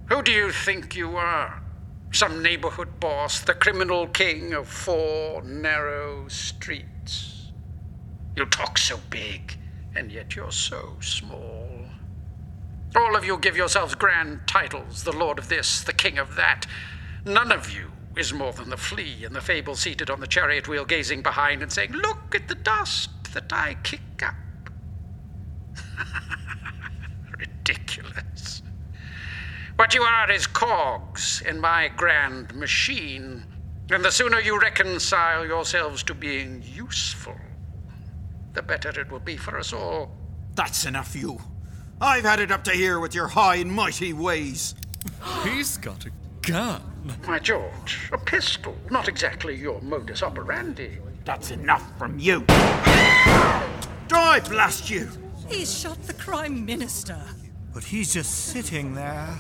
Who 0.08 0.22
do 0.22 0.30
you 0.30 0.52
think 0.52 0.94
you 0.94 1.16
are? 1.16 1.64
Some 2.12 2.40
neighborhood 2.40 3.00
boss, 3.00 3.40
the 3.40 3.54
criminal 3.54 4.06
king 4.06 4.52
of 4.52 4.68
four 4.68 5.42
narrow 5.42 6.28
streets. 6.28 7.50
You 8.36 8.46
talk 8.46 8.78
so 8.78 9.00
big, 9.10 9.58
and 9.96 10.12
yet 10.12 10.36
you're 10.36 10.52
so 10.52 10.94
small. 11.00 11.67
All 12.96 13.16
of 13.16 13.24
you 13.24 13.36
give 13.38 13.56
yourselves 13.56 13.94
grand 13.94 14.40
titles 14.46 15.04
the 15.04 15.12
lord 15.12 15.38
of 15.38 15.48
this, 15.48 15.82
the 15.82 15.92
king 15.92 16.18
of 16.18 16.36
that. 16.36 16.66
None 17.24 17.52
of 17.52 17.70
you 17.70 17.92
is 18.16 18.32
more 18.32 18.52
than 18.52 18.70
the 18.70 18.76
flea 18.76 19.24
in 19.24 19.32
the 19.32 19.40
fable 19.40 19.76
seated 19.76 20.10
on 20.10 20.20
the 20.20 20.26
chariot 20.26 20.66
wheel, 20.66 20.84
gazing 20.84 21.22
behind 21.22 21.62
and 21.62 21.70
saying, 21.70 21.92
Look 21.92 22.34
at 22.34 22.48
the 22.48 22.54
dust 22.54 23.10
that 23.34 23.52
I 23.52 23.76
kick 23.82 24.00
up. 24.22 24.34
Ridiculous. 27.38 28.62
What 29.76 29.94
you 29.94 30.02
are 30.02 30.30
is 30.30 30.46
cogs 30.46 31.42
in 31.46 31.60
my 31.60 31.88
grand 31.88 32.54
machine, 32.54 33.44
and 33.90 34.04
the 34.04 34.10
sooner 34.10 34.40
you 34.40 34.58
reconcile 34.58 35.46
yourselves 35.46 36.02
to 36.04 36.14
being 36.14 36.62
useful, 36.64 37.36
the 38.54 38.62
better 38.62 38.88
it 39.00 39.10
will 39.10 39.20
be 39.20 39.36
for 39.36 39.58
us 39.58 39.72
all. 39.72 40.10
That's 40.54 40.84
enough, 40.86 41.14
you. 41.14 41.40
I've 42.00 42.24
had 42.24 42.38
it 42.38 42.52
up 42.52 42.62
to 42.64 42.70
here 42.70 43.00
with 43.00 43.12
your 43.14 43.26
high 43.26 43.56
and 43.56 43.72
mighty 43.72 44.12
ways. 44.12 44.76
He's 45.44 45.76
got 45.78 46.06
a 46.06 46.10
gun. 46.42 46.82
My 47.26 47.38
George, 47.40 48.08
a 48.12 48.18
pistol, 48.18 48.76
not 48.90 49.08
exactly 49.08 49.56
your 49.56 49.80
modus 49.80 50.22
operandi. 50.22 50.98
That's 51.24 51.50
enough 51.50 51.84
from 51.98 52.18
you. 52.18 52.44
Die, 54.08 54.40
blast 54.48 54.88
you! 54.90 55.08
He's 55.48 55.76
shot 55.76 56.00
the 56.04 56.12
Crime 56.14 56.64
Minister. 56.64 57.20
But 57.74 57.84
he's 57.84 58.12
just 58.12 58.46
sitting 58.46 58.94
there. 58.94 59.38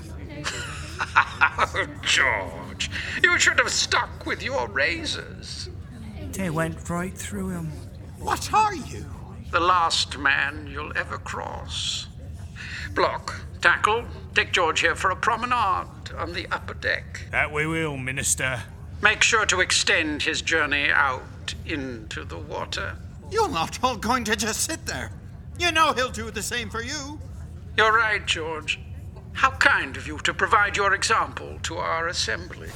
Oh, 1.16 1.86
George, 2.02 2.90
you 3.22 3.38
should 3.38 3.58
have 3.58 3.70
stuck 3.70 4.26
with 4.26 4.42
your 4.42 4.68
razors. 4.68 5.68
They 6.32 6.50
went 6.50 6.90
right 6.90 7.16
through 7.16 7.50
him. 7.50 7.72
What 8.18 8.52
are 8.52 8.74
you? 8.74 9.06
The 9.50 9.60
last 9.60 10.18
man 10.18 10.66
you'll 10.70 10.96
ever 10.96 11.18
cross. 11.18 12.07
Block, 12.98 13.42
tackle, 13.60 14.04
take 14.34 14.50
George 14.50 14.80
here 14.80 14.96
for 14.96 15.12
a 15.12 15.16
promenade 15.16 15.86
on 16.18 16.32
the 16.32 16.48
upper 16.50 16.74
deck. 16.74 17.26
That 17.30 17.52
we 17.52 17.64
will, 17.64 17.96
Minister. 17.96 18.60
Make 19.00 19.22
sure 19.22 19.46
to 19.46 19.60
extend 19.60 20.24
his 20.24 20.42
journey 20.42 20.90
out 20.90 21.54
into 21.64 22.24
the 22.24 22.38
water. 22.38 22.96
You're 23.30 23.50
not 23.50 23.78
all 23.84 23.96
going 23.96 24.24
to 24.24 24.34
just 24.34 24.64
sit 24.64 24.84
there. 24.84 25.12
You 25.60 25.70
know 25.70 25.92
he'll 25.92 26.10
do 26.10 26.32
the 26.32 26.42
same 26.42 26.70
for 26.70 26.82
you. 26.82 27.20
You're 27.76 27.96
right, 27.96 28.26
George. 28.26 28.80
How 29.32 29.52
kind 29.52 29.96
of 29.96 30.08
you 30.08 30.18
to 30.18 30.34
provide 30.34 30.76
your 30.76 30.92
example 30.92 31.60
to 31.62 31.76
our 31.76 32.08
assembly. 32.08 32.70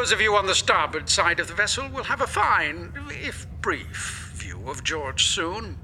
Those 0.00 0.12
of 0.12 0.20
you 0.22 0.34
on 0.34 0.46
the 0.46 0.54
starboard 0.54 1.10
side 1.10 1.40
of 1.40 1.48
the 1.48 1.52
vessel 1.52 1.86
will 1.90 2.04
have 2.04 2.22
a 2.22 2.26
fine, 2.26 2.90
if 3.10 3.46
brief, 3.60 4.32
view 4.34 4.66
of 4.66 4.82
George 4.82 5.26
soon. 5.26 5.78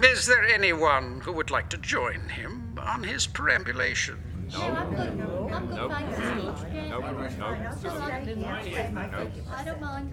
Is 0.00 0.24
there 0.24 0.44
anyone 0.44 1.20
who 1.22 1.32
would 1.32 1.50
like 1.50 1.68
to 1.70 1.78
join 1.78 2.28
him 2.28 2.78
on 2.80 3.02
his 3.02 3.26
perambulation? 3.26 4.18
No. 4.52 4.72
No. 4.72 5.10
No. 5.14 5.48
No. 5.48 5.88
No. 5.88 5.88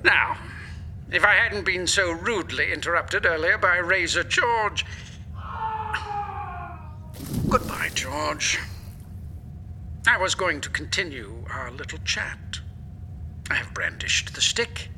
Now, 0.04 0.38
if 1.12 1.24
I 1.24 1.36
hadn't 1.36 1.64
been 1.64 1.86
so 1.86 2.12
rudely 2.12 2.74
interrupted 2.74 3.28
earlier 3.28 3.60
by 3.60 3.78
Razor 3.78 4.24
George. 4.24 4.84
Goodbye, 7.48 7.92
George. 7.94 8.58
I 10.08 10.18
was 10.18 10.34
going 10.34 10.60
to 10.62 10.70
continue 10.72 11.46
our 11.52 11.70
little 11.70 12.00
chat. 12.00 12.62
I 13.50 13.56
have 13.56 13.74
brandished 13.74 14.34
the 14.34 14.42
stick. 14.42 14.90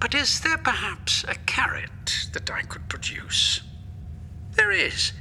But 0.00 0.14
is 0.14 0.40
there 0.40 0.58
perhaps 0.58 1.24
a 1.26 1.34
carrot 1.34 2.28
that 2.32 2.50
I 2.50 2.62
could 2.62 2.88
produce? 2.88 3.62
There 4.54 4.70
is. 4.70 5.12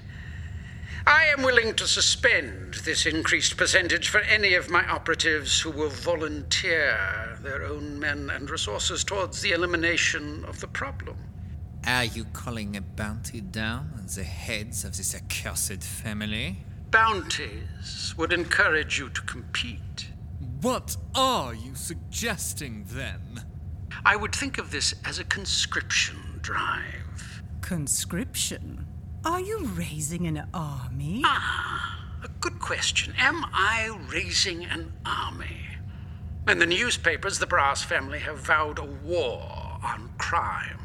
I 1.07 1.25
am 1.25 1.43
willing 1.43 1.75
to 1.75 1.87
suspend 1.87 2.75
this 2.85 3.05
increased 3.05 3.57
percentage 3.57 4.09
for 4.09 4.21
any 4.21 4.55
of 4.55 4.69
my 4.69 4.87
operatives 4.89 5.61
who 5.61 5.69
will 5.69 5.89
volunteer 5.89 7.37
their 7.41 7.63
own 7.63 7.99
men 7.99 8.29
and 8.31 8.49
resources 8.49 9.03
towards 9.03 9.41
the 9.41 9.51
elimination 9.51 10.43
of 10.45 10.59
the 10.61 10.67
problem. 10.67 11.17
Are 11.85 12.05
you 12.05 12.25
calling 12.25 12.75
a 12.75 12.81
bounty 12.81 13.41
down 13.41 13.91
on 13.95 14.07
the 14.07 14.23
heads 14.23 14.83
of 14.83 14.97
this 14.97 15.13
accursed 15.13 15.83
family? 15.83 16.57
Bounties 16.89 18.15
would 18.17 18.33
encourage 18.33 18.97
you 18.97 19.09
to 19.09 19.21
compete. 19.21 20.07
What 20.65 20.97
are 21.13 21.53
you 21.53 21.75
suggesting 21.75 22.85
then? 22.87 23.45
I 24.03 24.15
would 24.15 24.33
think 24.33 24.57
of 24.57 24.71
this 24.71 24.95
as 25.05 25.19
a 25.19 25.23
conscription 25.23 26.39
drive. 26.41 27.43
Conscription? 27.61 28.87
Are 29.23 29.39
you 29.39 29.63
raising 29.63 30.25
an 30.25 30.47
army? 30.55 31.21
Ah, 31.23 32.09
a 32.23 32.29
good 32.39 32.57
question. 32.57 33.13
Am 33.19 33.45
I 33.53 33.95
raising 34.11 34.65
an 34.65 34.91
army? 35.05 35.67
In 36.47 36.57
the 36.57 36.65
newspapers, 36.65 37.37
the 37.37 37.45
Brass 37.45 37.83
family 37.83 38.17
have 38.17 38.39
vowed 38.39 38.79
a 38.79 38.85
war 38.85 39.43
on 39.83 40.09
crime. 40.17 40.79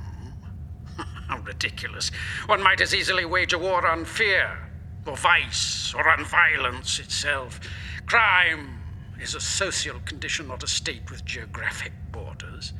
How 1.26 1.38
ridiculous. 1.38 2.10
One 2.44 2.62
might 2.62 2.82
as 2.82 2.94
easily 2.94 3.24
wage 3.24 3.54
a 3.54 3.58
war 3.58 3.86
on 3.86 4.04
fear, 4.04 4.58
or 5.06 5.16
vice, 5.16 5.94
or 5.94 6.06
on 6.06 6.26
violence 6.26 6.98
itself. 6.98 7.60
Crime 8.04 8.79
is 9.20 9.34
a 9.34 9.40
social 9.40 10.00
condition, 10.00 10.48
not 10.48 10.62
a 10.62 10.66
state 10.66 11.10
with 11.10 11.24
geographic 11.24 11.92
borders. 12.10 12.72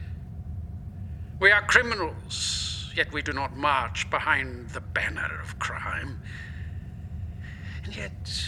We 1.38 1.50
are 1.50 1.62
criminals, 1.62 2.90
yet 2.94 3.12
we 3.12 3.22
do 3.22 3.32
not 3.32 3.56
march 3.56 4.08
behind 4.10 4.70
the 4.70 4.80
banner 4.80 5.40
of 5.42 5.58
crime. 5.58 6.20
And 7.84 7.94
yet, 7.96 8.44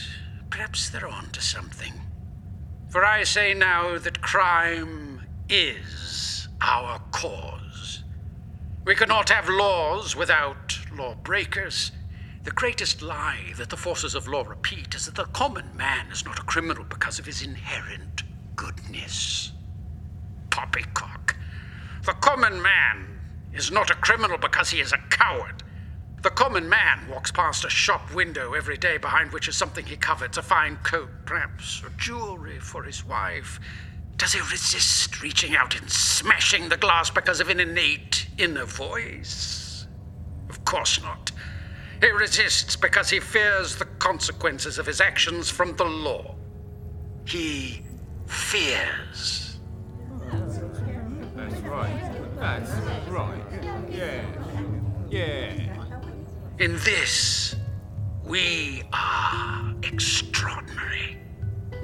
perhaps 0.51 0.91
they're 0.91 1.09
on 1.09 1.31
to 1.31 1.41
something. 1.41 1.93
For 2.89 3.05
I 3.05 3.25
say 3.25 3.55
now 3.55 3.99
that 3.99 4.21
crime 4.21 5.23
is 5.49 6.49
our 6.61 7.01
cause. 7.11 8.05
We 8.85 8.95
cannot 8.95 9.31
have 9.31 9.49
laws 9.49 10.17
without 10.17 10.79
lawbreakers. 10.95 11.93
The 12.45 12.51
greatest 12.51 13.03
lie 13.03 13.53
that 13.57 13.71
the 13.71 13.77
forces 13.77 14.17
of 14.17 14.27
law 14.27 14.43
repeat 14.43 14.97
is 14.97 15.07
that 15.07 15.15
the 15.15 15.25
common 15.27 15.77
man 15.77 16.11
is 16.11 16.25
not 16.25 16.41
a 16.41 16.45
criminal 16.45 16.85
because 16.85 17.21
of 17.21 17.27
his 17.27 17.41
inherent 17.41 18.25
goodness. 18.57 19.53
Poppycock. 20.51 21.37
The 22.05 22.15
common 22.15 22.61
man 22.61 23.21
is 23.53 23.71
not 23.71 23.91
a 23.91 23.95
criminal 23.95 24.39
because 24.39 24.71
he 24.71 24.81
is 24.81 24.93
a 24.93 24.99
coward. 25.09 25.63
The 26.23 26.31
common 26.31 26.69
man 26.69 27.07
walks 27.09 27.31
past 27.31 27.65
a 27.65 27.71
shop 27.71 28.13
window 28.13 28.55
every 28.55 28.77
day 28.77 28.97
behind 28.97 29.33
which 29.33 29.47
is 29.47 29.57
something 29.57 29.87
he 29.87 29.97
covets 29.97 30.37
a 30.37 30.43
fine 30.43 30.77
coat, 30.79 31.11
perhaps, 31.25 31.83
or 31.85 31.91
jewelry 31.91 32.59
for 32.59 32.83
his 32.83 33.05
wife. 33.05 33.61
Does 34.17 34.33
he 34.33 34.41
resist 34.41 35.23
reaching 35.23 35.55
out 35.55 35.81
and 35.81 35.89
smashing 35.89 36.69
the 36.69 36.77
glass 36.77 37.09
because 37.09 37.41
of 37.41 37.51
an 37.51 37.61
innate 37.61 38.27
inner 38.37 38.65
voice? 38.65 39.87
Of 40.49 40.65
course 40.65 41.01
not. 41.01 41.31
He 42.03 42.11
resists 42.11 42.75
because 42.75 43.09
he 43.09 43.21
fears 43.21 43.77
the 43.77 43.85
consequences 43.85 44.77
of 44.79 44.87
his 44.87 45.01
actions 45.01 45.49
from 45.49 45.77
the 45.77 45.85
law. 45.85 46.35
He 47.25 47.83
fears. 48.27 49.61
That's 51.37 51.61
right. 51.61 52.37
That's 52.41 52.71
right. 53.09 53.45
Yeah. 53.89 54.25
Yeah. 55.11 55.77
In 56.59 56.73
this, 56.79 57.55
we 58.25 58.83
are 58.93 59.73
extraordinary. 59.85 61.19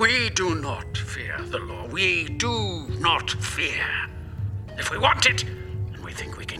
We 0.00 0.31
do 0.31 0.57
not 0.57 0.96
fear 0.96 1.38
the 1.42 1.61
law. 1.61 1.87
We 1.87 2.24
do 2.24 2.88
not 2.98 3.31
fear. 3.31 3.87
If 4.78 4.90
we 4.90 4.98
want 4.98 5.26
it, 5.26 5.44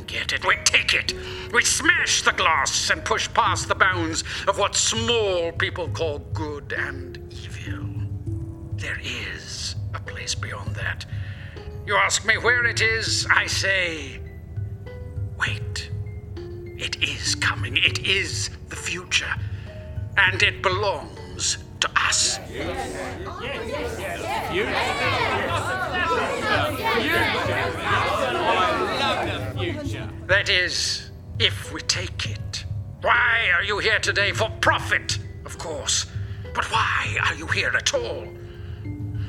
get 0.09 0.33
it, 0.33 0.45
we 0.45 0.57
take 0.65 0.95
it. 0.95 1.13
We 1.53 1.63
smash 1.63 2.23
the 2.23 2.33
glass 2.33 2.91
and 2.91 3.05
push 3.05 3.29
past 3.33 3.69
the 3.69 3.75
bounds 3.75 4.25
of 4.49 4.59
what 4.59 4.75
small 4.75 5.53
people 5.53 5.89
call 5.89 6.21
good 6.33 6.73
and 6.73 7.19
evil. 7.31 7.85
There 8.77 8.99
is 9.03 9.77
a 9.95 10.01
place 10.01 10.35
beyond 10.35 10.75
that. 10.77 11.05
You 11.87 11.97
ask 11.97 12.27
me 12.27 12.39
where 12.39 12.65
it 12.65 12.81
is, 12.81 13.27
I 13.31 13.47
say, 13.47 14.21
wait. 15.39 15.91
It 16.79 17.03
is 17.03 17.35
coming. 17.35 17.77
It 17.77 18.07
is 18.07 18.51
the 18.69 18.77
future. 18.77 19.35
And 20.17 20.43
it 20.43 20.63
belongs 20.63 21.59
to 21.81 21.91
us. 21.97 22.39
That 30.29 30.51
is, 30.51 31.11
if 31.39 31.73
we 31.73 31.81
take 31.81 32.29
it. 32.29 32.67
Why 33.01 33.51
are 33.55 33.65
you 33.65 33.79
here 33.79 33.99
today? 33.99 34.33
For 34.33 34.51
profit, 34.61 35.19
of 35.47 35.57
course. 35.57 36.05
But 36.55 36.71
why 36.71 37.17
are 37.25 37.35
you 37.35 37.47
here 37.47 37.73
at 37.75 37.95
all? 37.95 38.29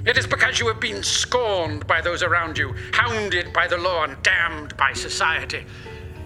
It 0.06 0.18
is 0.18 0.28
because 0.28 0.60
you 0.60 0.68
have 0.68 0.82
been 0.82 1.02
scorned 1.02 1.88
by 1.88 2.02
those 2.02 2.22
around 2.22 2.58
you, 2.58 2.76
hounded 2.92 3.54
by 3.54 3.66
the 3.66 3.78
law, 3.78 4.04
and 4.04 4.22
damned 4.24 4.76
by 4.76 4.92
society. 4.92 5.64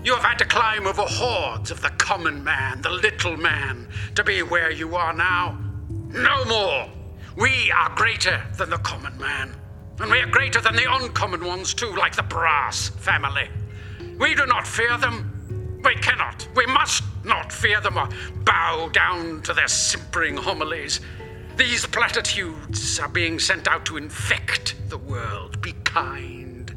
You 0.04 0.16
have 0.16 0.24
had 0.24 0.40
to 0.40 0.46
climb 0.46 0.88
over 0.88 1.04
hordes 1.04 1.70
of 1.70 1.84
the 1.84 1.92
common 1.92 2.44
man, 2.44 2.82
the 2.82 2.90
little 2.90 3.38
man, 3.38 3.88
to 4.16 4.24
be 4.24 4.42
where 4.42 4.72
you 4.72 4.96
are 4.96 5.14
now. 5.14 5.56
No 6.10 6.46
more! 6.46 6.90
We 7.38 7.72
are 7.72 7.94
greater 7.96 8.42
than 8.58 8.72
the 8.72 8.80
common 8.80 9.16
man. 9.20 9.54
And 10.00 10.10
we 10.10 10.18
are 10.18 10.26
greater 10.26 10.62
than 10.62 10.76
the 10.76 10.92
uncommon 10.92 11.46
ones, 11.46 11.76
too, 11.76 11.94
like 11.96 12.16
the 12.16 12.24
Brass 12.24 12.90
family. 12.90 13.50
We 14.20 14.36
do 14.36 14.46
not 14.46 14.68
fear 14.68 14.98
them. 14.98 15.82
We 15.84 15.96
cannot. 15.96 16.48
We 16.56 16.66
must 16.66 17.04
not 17.24 17.52
fear 17.52 17.82
them 17.82 17.98
or 17.98 18.10
bow 18.44 18.90
down 18.94 19.42
to 19.44 19.54
their 19.54 19.68
simpering 19.68 20.38
homilies. 20.38 21.00
These 21.58 21.86
platitudes 21.86 23.00
are 23.00 23.10
being 23.10 23.40
sent 23.40 23.68
out 23.68 23.86
to 23.86 23.98
infect 23.98 24.76
the 24.90 24.98
world. 24.98 25.62
Be 25.62 25.74
kind, 25.84 26.74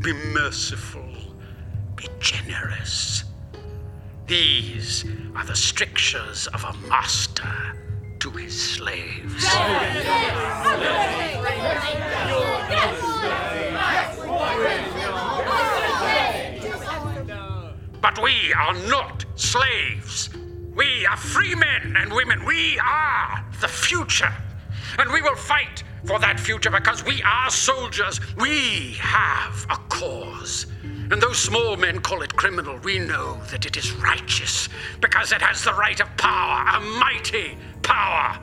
be 0.00 0.12
merciful, 0.12 1.14
be 1.96 2.08
generous. 2.20 3.24
These 4.26 5.04
are 5.34 5.44
the 5.44 5.56
strictures 5.56 6.46
of 6.48 6.64
a 6.64 6.74
master 6.88 7.54
to 8.18 8.30
his 8.30 8.74
slaves. 8.76 9.46
But 18.00 18.22
we 18.22 18.52
are 18.54 18.74
not 18.88 19.24
slaves. 19.34 20.30
We 20.74 21.06
are 21.06 21.16
free 21.16 21.54
men 21.54 21.96
and 21.96 22.12
women. 22.12 22.44
We 22.44 22.78
are 22.78 23.44
the 23.60 23.68
future. 23.68 24.32
And 24.98 25.10
we 25.10 25.22
will 25.22 25.34
fight 25.34 25.82
for 26.04 26.18
that 26.20 26.38
future 26.38 26.70
because 26.70 27.04
we 27.04 27.22
are 27.22 27.50
soldiers. 27.50 28.20
We 28.36 28.92
have 29.00 29.66
a 29.70 29.76
cause. 29.88 30.66
And 31.10 31.20
though 31.20 31.32
small 31.32 31.76
men 31.76 32.00
call 32.00 32.22
it 32.22 32.36
criminal, 32.36 32.78
we 32.78 32.98
know 32.98 33.40
that 33.50 33.66
it 33.66 33.76
is 33.76 33.92
righteous 33.92 34.68
because 35.00 35.32
it 35.32 35.42
has 35.42 35.64
the 35.64 35.72
right 35.74 35.98
of 36.00 36.16
power, 36.16 36.76
a 36.76 36.80
mighty 36.80 37.56
power. 37.82 38.38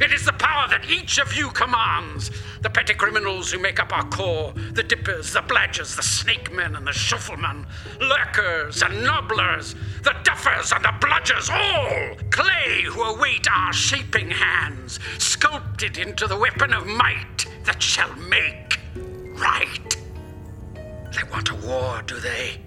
It 0.00 0.12
is 0.12 0.24
the 0.24 0.32
power 0.32 0.66
that 0.68 0.88
each 0.90 1.18
of 1.18 1.34
you 1.34 1.50
commands. 1.50 2.30
The 2.62 2.70
petty 2.70 2.94
criminals 2.94 3.52
who 3.52 3.58
make 3.58 3.78
up 3.78 3.92
our 3.92 4.08
corps, 4.08 4.52
the 4.72 4.82
dippers, 4.82 5.32
the 5.32 5.40
bludgers, 5.40 5.94
the 5.96 6.02
snake 6.02 6.52
men 6.52 6.74
and 6.74 6.86
the 6.86 6.92
shufflemen, 6.92 7.66
lurkers 8.00 8.82
and 8.82 9.04
nobblers, 9.04 9.74
the 10.02 10.14
duffers 10.24 10.72
and 10.72 10.84
the 10.84 10.94
bludgers, 11.06 11.50
all 11.50 12.16
clay 12.30 12.82
who 12.82 13.02
await 13.02 13.46
our 13.50 13.72
shaping 13.72 14.30
hands, 14.30 14.98
sculpted 15.18 15.98
into 15.98 16.26
the 16.26 16.36
weapon 16.36 16.72
of 16.72 16.86
might 16.86 17.46
that 17.64 17.82
shall 17.82 18.14
make 18.16 18.60
Right. 19.40 19.96
They 21.14 21.22
want 21.32 21.48
a 21.48 21.54
war, 21.54 22.02
do 22.06 22.20
they? 22.20 22.60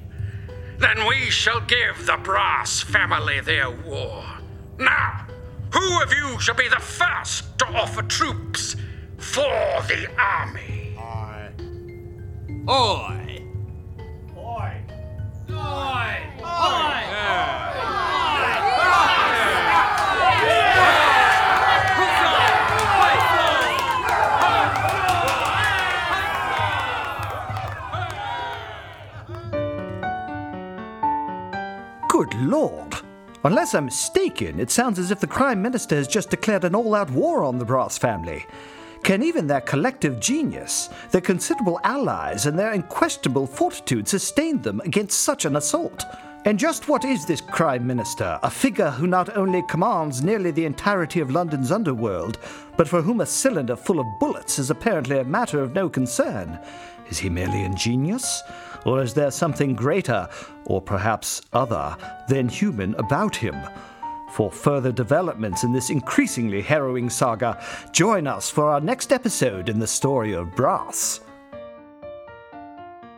Then 0.80 1.06
we 1.06 1.30
shall 1.30 1.62
give 1.62 2.08
the 2.08 2.18
Brass 2.18 2.82
family 2.82 3.40
their 3.42 3.70
war. 3.70 4.26
Now, 4.80 5.28
who 5.74 6.02
of 6.02 6.14
you 6.14 6.40
shall 6.40 6.56
be 6.56 6.68
the 6.68 6.80
first 6.80 7.58
to 7.60 7.66
offer 7.66 8.04
troops 8.04 8.76
for 9.18 9.42
the 9.88 10.08
army? 10.18 10.96
Oi! 12.70 13.33
Good 13.33 13.33
Unless 33.46 33.76
I'm 33.76 33.86
mistaken, 33.86 34.58
it 34.58 34.72
sounds 34.72 34.98
as 34.98 35.12
if 35.12 35.20
the 35.20 35.28
Crime 35.28 35.62
Minister 35.62 35.98
has 35.98 36.08
just 36.08 36.30
declared 36.30 36.64
an 36.64 36.76
all 36.76 36.96
out 36.96 37.12
war 37.12 37.44
on 37.44 37.58
the 37.58 37.66
Brass 37.66 37.98
family. 37.98 38.46
Can 39.04 39.22
even 39.22 39.48
their 39.48 39.60
collective 39.60 40.18
genius, 40.22 40.88
their 41.12 41.20
considerable 41.20 41.78
allies, 41.84 42.46
and 42.46 42.58
their 42.58 42.72
unquestionable 42.72 43.46
fortitude 43.46 44.08
sustain 44.08 44.62
them 44.62 44.80
against 44.86 45.24
such 45.24 45.44
an 45.44 45.58
assault? 45.58 46.06
And 46.46 46.58
just 46.58 46.88
what 46.88 47.04
is 47.04 47.26
this 47.26 47.42
Crime 47.42 47.86
Minister? 47.86 48.40
A 48.44 48.50
figure 48.50 48.92
who 48.92 49.08
not 49.08 49.36
only 49.36 49.62
commands 49.68 50.24
nearly 50.24 50.52
the 50.52 50.66
entirety 50.66 51.20
of 51.20 51.32
London's 51.32 51.72
underworld, 51.72 52.38
but 52.78 52.88
for 52.88 53.02
whom 53.02 53.20
a 53.20 53.26
cylinder 53.26 53.76
full 53.76 54.00
of 54.00 54.20
bullets 54.22 54.58
is 54.58 54.70
apparently 54.70 55.20
a 55.20 55.26
matter 55.26 55.60
of 55.60 55.74
no 55.74 55.90
concern. 55.90 56.58
Is 57.10 57.20
he 57.20 57.30
merely 57.30 57.64
ingenious? 57.64 58.42
Or 58.86 59.02
is 59.02 59.14
there 59.14 59.32
something 59.32 59.76
greater, 59.76 60.28
or 60.66 60.82
perhaps 60.82 61.42
other, 61.54 61.96
than 62.28 62.50
human 62.50 62.96
about 62.96 63.36
him? 63.36 63.56
For 64.34 64.52
further 64.52 64.92
developments 64.92 65.64
in 65.64 65.72
this 65.72 65.90
increasingly 65.90 66.62
harrowing 66.62 67.10
saga, 67.10 67.64
join 67.92 68.26
us 68.26 68.50
for 68.50 68.70
our 68.70 68.82
next 68.82 69.14
episode 69.14 69.70
in 69.70 69.80
the 69.80 69.88
story 69.88 70.34
of 70.34 70.56
Brass. 70.56 71.22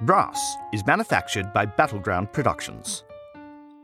Brass 0.02 0.58
is 0.74 0.86
manufactured 0.86 1.54
by 1.54 1.66
Battleground 1.66 2.34
Productions. 2.34 3.06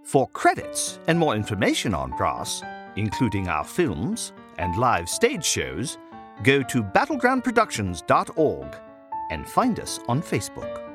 For 0.03 0.27
credits 0.27 0.99
and 1.07 1.17
more 1.17 1.35
information 1.35 1.93
on 1.93 2.11
Brass, 2.11 2.61
including 2.97 3.47
our 3.47 3.63
films 3.63 4.33
and 4.57 4.77
live 4.77 5.07
stage 5.07 5.45
shows, 5.45 5.97
go 6.43 6.61
to 6.63 6.83
battlegroundproductions.org 6.83 8.75
and 9.29 9.47
find 9.47 9.79
us 9.79 10.01
on 10.09 10.21
Facebook. 10.21 10.90